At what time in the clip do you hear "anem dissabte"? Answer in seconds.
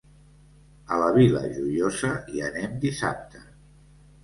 2.49-3.47